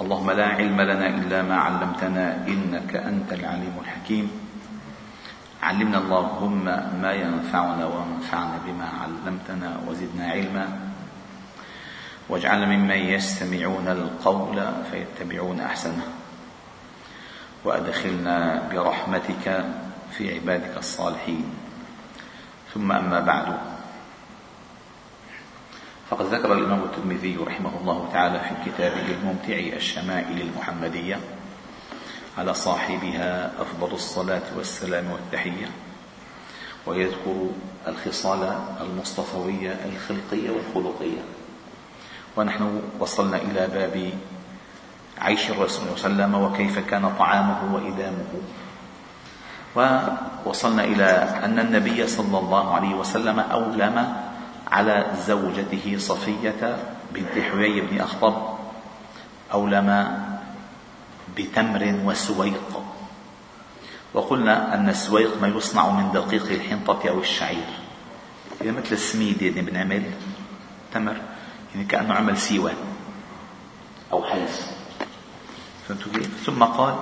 [0.00, 4.30] اللهم لا علم لنا إلا ما علمتنا إنك أنت العليم الحكيم.
[5.62, 6.64] علمنا اللهم
[7.00, 10.66] ما ينفعنا وانفعنا بما علمتنا وزدنا علما.
[12.28, 14.58] واجعلنا ممن يستمعون القول
[14.90, 16.04] فيتبعون أحسنه.
[17.64, 19.64] وأدخلنا برحمتك
[20.12, 21.44] في عبادك الصالحين.
[22.74, 23.75] ثم أما بعد.
[26.10, 31.20] فقد ذكر الإمام الترمذي رحمه الله تعالى في كتابه الممتع الشمائل المحمدية
[32.38, 35.66] على صاحبها أفضل الصلاة والسلام والتحية
[36.86, 37.50] ويذكر
[37.88, 41.20] الخصال المصطفوية الخلقية والخلقية.
[42.36, 44.10] ونحن وصلنا إلى باب
[45.18, 48.26] عيش الرسول صلى الله عليه وسلم وكيف كان طعامه وإدامه.
[49.76, 51.04] ووصلنا إلى
[51.44, 54.25] أن النبي صلى الله عليه وسلم أولم
[54.66, 56.78] على زوجته صفية
[57.14, 58.58] بنت حيي بن أخطب
[59.52, 60.18] أولم
[61.36, 62.82] بتمر وسويق.
[64.14, 67.66] وقلنا أن السويق ما يصنع من دقيق الحنطة أو الشعير.
[68.60, 70.02] يعني مثل السميد يعني بنعمل
[70.94, 71.16] تمر
[71.74, 72.72] يعني كأنه عمل سيوة
[74.12, 74.70] أو حلف؟
[76.46, 76.94] ثم قال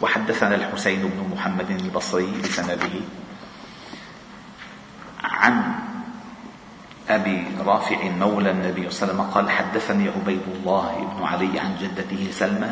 [0.00, 2.88] وحدثنا الحسين بن محمد البصري بسنده
[5.24, 5.73] عن
[7.08, 11.76] أبي رافع مولى النبي صلى الله عليه وسلم قال حدثني عبيد الله بن علي عن
[11.80, 12.70] جدته سلمى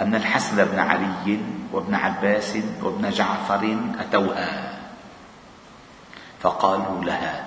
[0.00, 1.38] أن الحسن بن علي
[1.72, 4.78] وابن عباس وابن جعفر أتوها
[6.40, 7.44] فقالوا لها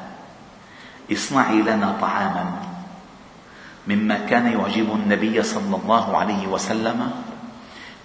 [1.11, 2.51] اصنعي لنا طعاما
[3.87, 7.11] مما كان يعجب النبي صلى الله عليه وسلم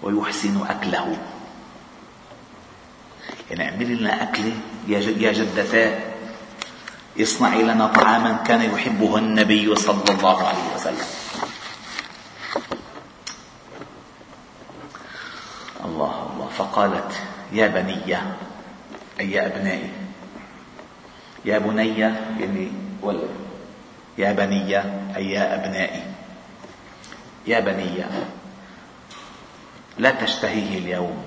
[0.02, 1.16] ويحسن أكله.
[3.50, 4.52] يعني اعملي لنا أكلة
[4.88, 6.07] يا جدتاه.
[7.20, 11.08] اصنعي لنا طعاما كان يحبه النبي صلى الله عليه وسلم.
[15.84, 16.48] الله الله.
[16.58, 17.12] فقالت
[17.52, 18.16] يا بني
[19.20, 19.90] أي يا أبنائي.
[21.44, 23.30] يا بني يعني ولد
[24.18, 24.78] يا بني
[25.16, 26.02] أي يا أبنائي.
[27.46, 28.04] يا بني
[29.98, 31.18] لا تشتهيه اليوم.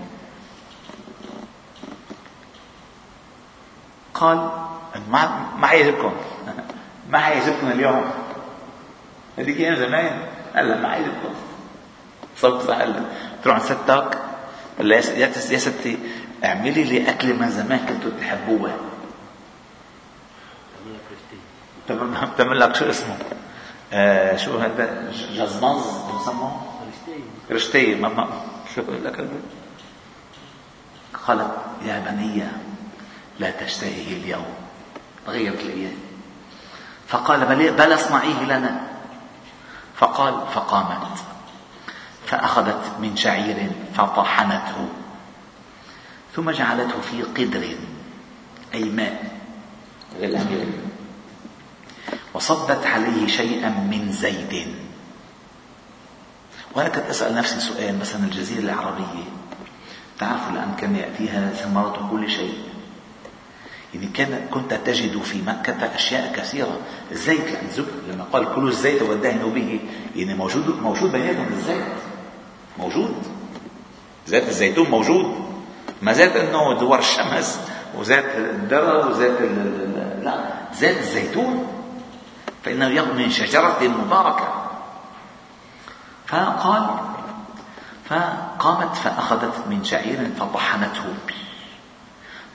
[4.14, 4.52] قال
[5.10, 6.14] ما ما حيعجبكم.
[7.10, 8.12] ما حيعجبكم اليوم.
[9.38, 10.28] هذيك أيام زمان.
[10.54, 11.34] هلا ما حيعجبكم.
[12.38, 13.02] صرت هلا
[13.44, 14.18] تروح عند ستك
[14.80, 15.98] ولا يا ستي
[16.44, 18.76] اعملي لي اكله من زمان كنتوا تحبوها
[21.90, 23.18] بتعمل لك شو اسمه.
[23.94, 25.84] آه شو هذا؟ جزمز
[26.16, 26.62] بسموه؟
[27.52, 27.96] رشتي.
[27.96, 28.28] ما
[28.76, 29.28] شو بقول لك
[31.28, 31.52] قالت
[31.86, 32.44] يا بني
[33.40, 34.46] لا تشتهيه اليوم.
[35.26, 35.98] تغيرت الأيام
[37.08, 38.88] فقال بل, بل اصنعيه لنا.
[39.96, 41.08] فقال فقامت.
[42.26, 44.88] فأخذت من شعير فطحنته.
[46.36, 47.76] ثم جعلته في قدر
[48.74, 49.32] أي ماء.
[52.34, 54.68] وصبت عليه شيئا من زيت
[56.76, 59.24] وأنا كنت أسأل نفسي سؤال مثلا الجزيرة العربية.
[60.20, 62.71] تعرفوا الآن كان يأتيها ثمرة كل شيء؟
[63.94, 66.80] يعني كان كنت تجد في مكة أشياء كثيرة.
[67.12, 69.80] الزيت لأن لما قال كلوا الزيت وادهنوا به.
[70.16, 71.84] يعني موجود موجود بيناتهم الزيت
[72.80, 73.16] موجود.
[74.28, 75.46] زيت الزيتون موجود.
[76.02, 77.60] ما زيت إنه دوار الشمس
[77.98, 79.42] وزيت الذرة وزيت
[80.24, 80.44] لا
[80.74, 81.68] زيت الزيتون.
[82.64, 84.72] فإنه يأخذ من شجرة مباركة.
[86.28, 86.90] فقال
[88.10, 91.04] فقامت فأخذت من شعير فطحنته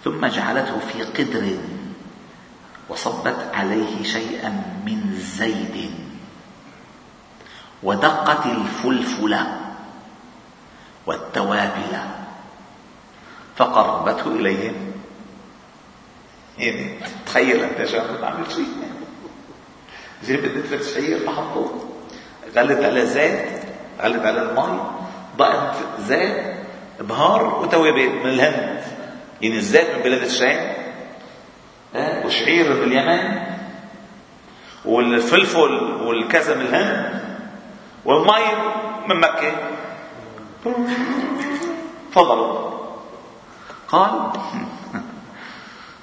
[0.07, 1.59] ثم جعلته في قدر
[2.89, 4.49] وصبت عليه شيئا
[4.87, 5.91] من زيد
[7.83, 9.37] ودقت الفلفل
[11.07, 11.99] والتوابل
[13.57, 14.75] فقربته إليهم.
[16.59, 18.91] يعني تخيل أنت شو تعمل شيء.
[20.27, 21.71] جبت دفة شعير بحطه
[22.57, 23.49] غلت على زيت
[24.01, 24.81] غلت على المي
[25.37, 26.57] ضقت زيت
[27.01, 28.96] بهار وتوابل من الهند.
[29.41, 30.75] يعني الزيت من بلاد الشام؟
[32.25, 33.39] وشعير باليمن
[34.85, 35.73] والفلفل
[36.03, 37.21] والكذا من الهند؟
[38.05, 38.45] والمي
[39.09, 39.53] من مكة؟
[42.13, 42.71] تفضلوا.
[43.89, 44.31] قال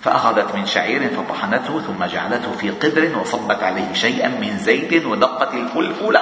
[0.01, 6.15] فأخذت من شعير فطحنته ثم جعلته في قدر وصبت عليه شيئا من زيت ودقت الفلفل.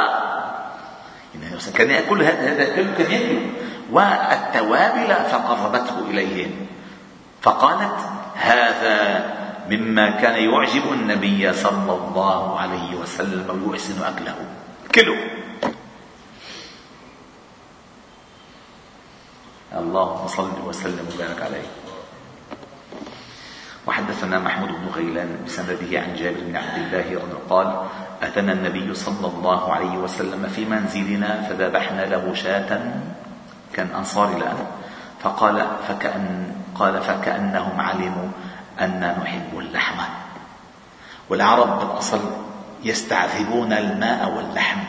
[1.34, 3.40] يعني كان يأكل هذا كان يأكل.
[3.92, 6.52] والتوابل فقربته إليهم
[7.42, 7.98] فقالت
[8.36, 8.98] هذا
[9.70, 14.36] مما كان يعجب النبي صلى الله عليه وسلم ويحسن أكله.
[14.96, 15.18] كله
[19.72, 21.68] اللهم صل وسلم وبارك عليه.
[23.88, 27.68] وحدثنا محمود بن غيلان بسنده عن جابر بن عبد الله قال
[28.22, 32.70] أتنا النبي صلى الله عليه وسلم في منزلنا فذبحنا له شاة
[33.74, 34.58] كان أنصاري الآن
[35.24, 38.28] فقال فكأن قال فكأنهم علموا
[38.80, 40.00] أننا نحب اللحم.
[41.30, 42.20] والعرب بالأصل
[42.84, 44.80] يستعذبون الماء واللحم.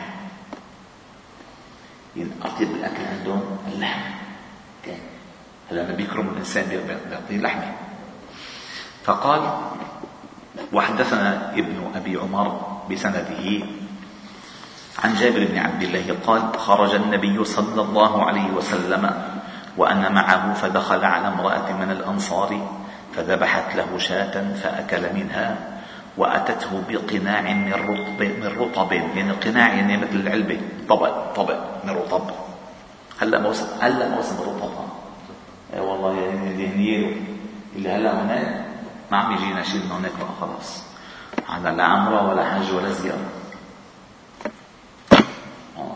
[2.15, 4.13] يعني أطيب الأكل عندهم اللحم.
[5.71, 6.65] هلا لما بيكرم الإنسان
[7.09, 7.71] بيعطيه لحمة
[9.03, 9.41] فقال
[10.73, 13.65] وحدثنا ابن أبي عمر بسنده
[15.03, 19.33] عن جابر بن عبد الله قال خرج النبي صلى الله عليه وسلم
[19.77, 22.67] وأنا معه فدخل على امرأة من الأنصار
[23.15, 25.57] فذبحت له شاة فأكل منها
[26.17, 32.29] وأتته بقناع من رطب من رطب يعني قناع يعني مثل العلبة طبق طبق من رطب.
[33.21, 34.71] هلا موسم هلا موسم الرطب
[35.73, 37.15] اي والله يعني ذهنية
[37.75, 38.65] اللي هلا هناك
[39.11, 40.83] ما عم يجينا شيء من هناك بقى خلاص.
[41.49, 43.29] هذا لا عمرة ولا حج ولا زيارة
[45.77, 45.95] آه.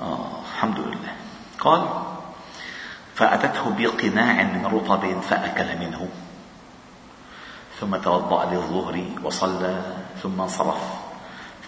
[0.00, 0.28] آه.
[0.54, 1.12] الحمد لله
[1.64, 1.88] قال
[3.14, 6.08] فأتته بقناع من رطب فأكل منه.
[7.80, 9.82] ثم توضأ للظهر وصلى
[10.22, 10.82] ثم انصرف.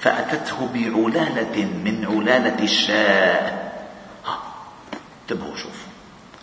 [0.01, 3.67] فأتته بعلالة من علالة الشاة
[5.31, 5.87] انتبهوا شوف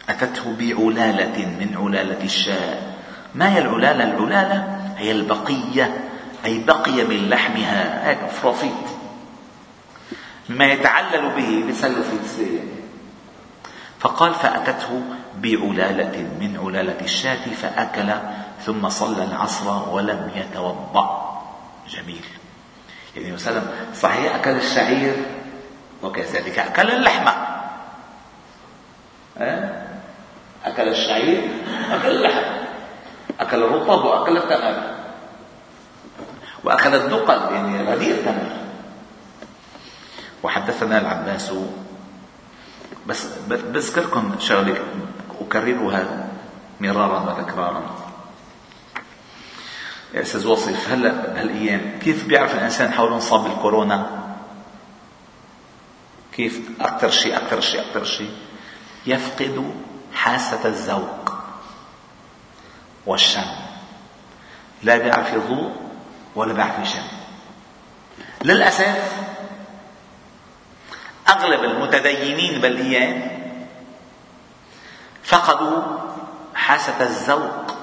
[0.10, 2.94] أتته بعلالة من علالة الشاة
[3.36, 6.10] ما هي العلالة؟ العلالة هي البقية
[6.46, 8.10] أي بقي من لحمها.
[8.10, 8.88] هيك فرافيت
[10.50, 11.64] ما يتعلل به
[12.04, 12.82] في السير.
[14.04, 15.02] فقال فأتته
[15.36, 18.10] بعلالة من علالة الشاة فأكل
[18.66, 21.42] ثم صلى العصر ولم يتوضأ.
[21.90, 22.26] جميل.
[23.16, 23.62] يعني مثلا
[23.96, 25.16] صحيح أكل الشعير
[26.04, 27.32] وكذلك أكل اللحمة.
[30.66, 31.42] أكل الشعير
[31.92, 32.64] أكل اللحم
[33.40, 34.94] أكل الرطب وأكل التمر.
[36.64, 38.58] وأكل الدقل يعني رديء التمر
[40.44, 41.54] وحدثنا العباس
[43.08, 44.78] بس بذكركم شغله
[45.42, 46.28] اكررها
[46.82, 47.96] مرارا وتكرارا.
[50.14, 54.24] يا أستاذ وصف هلا بهالايام كيف بيعرف الإنسان حوله انصاب بالكورونا؟
[56.34, 58.32] كيف؟ أكثر شيء أكثر شيء أكثر شيء.
[59.06, 59.74] يفقد
[60.14, 61.34] حاسة الذوق
[63.06, 63.52] والشم.
[64.84, 65.72] لا بيعرف يذوق
[66.36, 67.08] ولا بيعرف يشم.
[68.44, 69.23] للأسف
[71.44, 73.31] أغلب المتدينين بالايام
[75.24, 75.81] فقدوا
[76.56, 77.75] حاسة الذوق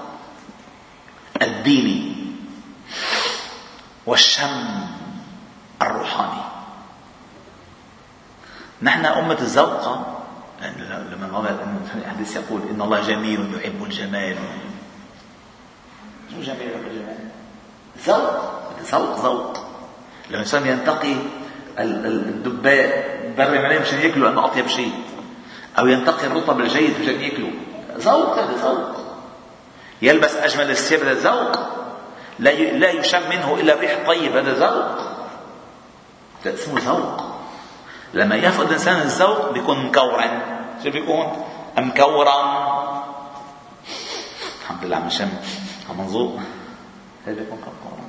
[1.42, 2.16] الديني
[4.06, 4.86] والشم
[5.82, 6.42] الروحاني.
[8.82, 10.16] نحن أمة الذوقة
[11.12, 11.26] لما
[11.94, 14.36] الحديث يقول إن الله جميل يحب الجمال.
[16.32, 17.28] شو جميل يحب الجمال؟
[18.06, 18.32] ذوق
[18.92, 19.66] ذوق ذوق.
[20.30, 21.16] لما الإنسان ينتقي
[21.78, 24.92] الدباء برم عليه مشان ياكلوا لأنه أطيب شيء.
[25.78, 27.50] أو ينتقي الرطب الجيد مشان ياكلوا.
[27.96, 28.96] ذوق هذا ذوق.
[30.02, 31.58] يلبس أجمل الثياب هذا ذوق.
[32.38, 34.98] لا لا يشم منه إلا الريح الطيب هذا ذوق.
[36.46, 37.24] اسمه ذوق.
[38.14, 40.24] لما يفقد الإنسان الذوق بيكون مكورا.
[40.84, 41.46] شو بيكون؟
[41.78, 42.40] مكورا
[44.62, 45.28] الحمد لله عم شم
[45.90, 46.38] عم نذوق.
[47.26, 48.00] هذا بيكون مكورا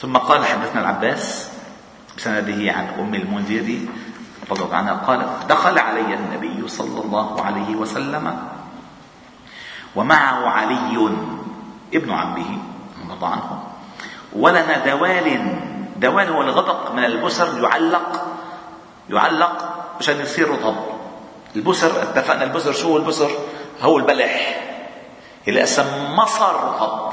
[0.00, 1.51] ثم قال حدثنا العباس
[2.16, 3.78] بسنده عن أم المنذر
[4.50, 8.38] رضي الله عنها قال دخل علي النبي صلى الله عليه وسلم
[9.96, 11.10] ومعه علي
[11.94, 12.58] ابن عمه
[13.04, 13.62] رضي عنه
[14.32, 15.56] ولنا دوال
[15.96, 18.26] دوال هو الغطق من البسر يعلق
[19.10, 20.76] يعلق عشان يصير رطب.
[21.56, 23.30] البسر اتفقنا البسر شو هو البسر
[23.80, 24.62] هو البلح.
[25.48, 27.12] اللي اسم مصر رطب.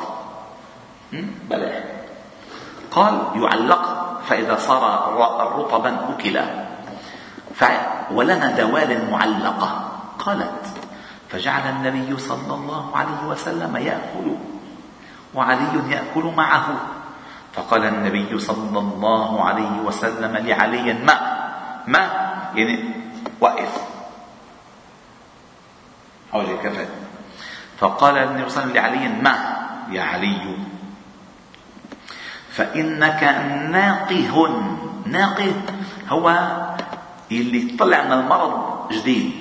[1.49, 1.83] بلح.
[2.91, 3.98] قال يعلق
[4.29, 4.83] فإذا صار
[5.57, 6.39] رطبا أكل.
[8.11, 9.69] ولنا دوال معلقة.
[10.19, 10.65] قالت
[11.29, 14.27] فجعل النبي صلى الله عليه وسلم يأكل
[15.35, 16.67] وعلي يأكل معه.
[17.53, 21.15] فقال النبي صلى الله عليه وسلم لعلي ما
[21.87, 22.03] ما
[22.55, 22.93] يعني
[23.41, 23.73] وقف
[26.31, 26.85] حول كفى
[27.77, 29.35] فقال النبي صلى الله عليه وسلم لعلي ما
[29.89, 30.68] يا علي.
[32.59, 33.23] فإنك
[33.71, 34.35] ناقه.
[35.05, 35.51] ناقه
[36.09, 36.27] هو
[37.31, 38.53] اللي طلع من المرض
[38.91, 39.31] جديد.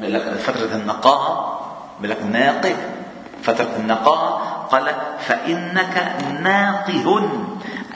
[0.00, 1.60] بيقول لك فترة النقاهة
[2.00, 2.76] بيقول لك ناقه.
[3.42, 7.30] فترة النقاهة قال فإنك ناقه.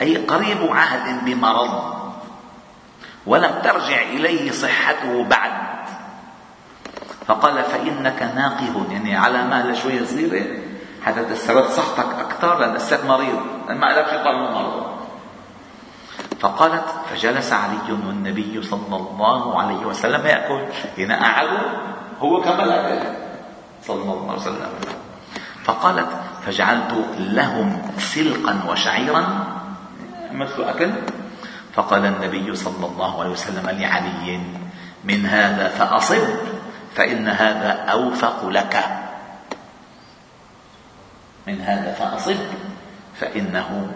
[0.01, 1.95] أي قريب عهد بمرض.
[3.25, 5.51] ولم ترجع إليه صحته بعد.
[7.27, 8.85] فقال فإنك ناقه.
[8.91, 10.45] يعني على مهلة شوية صغيرة
[11.05, 13.39] حتى تسترد صحتك أكثر لأن أسلك مريض
[13.69, 14.85] ما لك يطلع من مرض.
[16.39, 20.61] فقالت فجلس علي والنبي صلى الله عليه وسلم يأكل.
[20.97, 21.69] هنا قعدوا
[22.19, 23.07] هو كمل أكل
[23.87, 24.71] صلى الله عليه وسلم.
[25.63, 26.09] فقالت
[26.45, 29.23] فجعلت لهم سلقا وشعيرا.
[30.31, 30.91] مثل أكل؟
[31.73, 34.41] فقال النبي صلى الله عليه وسلم لعلي
[35.03, 36.27] من هذا فأصب
[36.95, 39.04] فإن هذا أوفق لك.
[41.47, 42.37] من هذا فأصب
[43.19, 43.91] فإنه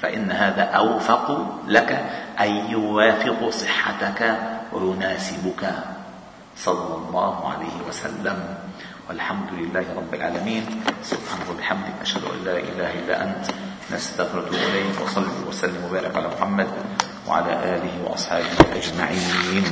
[0.00, 1.26] فإن هذا أوفق
[1.66, 1.90] لك
[2.40, 4.38] أي يوافق صحتك
[4.72, 5.62] ويناسبك.
[6.56, 8.38] صلى الله عليه وسلم.
[9.08, 10.64] والحمد لله رب العالمين.
[11.02, 13.46] سبحانه وبحمدك أشهد أن لا إله إلا أنت.
[13.92, 16.68] نستغفرك إليك وصلي وسلم وبارك على محمد
[17.28, 19.64] وعلى آله وأصحابه أجمعين.